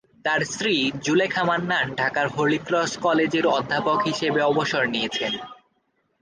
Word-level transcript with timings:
তার 0.25 0.41
স্ত্রী 0.45 0.73
জুলেখা 1.03 1.43
মান্নান 1.43 1.87
ঢাকার 1.95 2.27
হলিক্রস 2.27 2.91
কলেজের 2.97 3.45
অধ্যাপক 3.57 3.99
হিসেবে 4.05 4.39
অবসর 4.43 4.83
নিয়েছেন। 4.87 5.33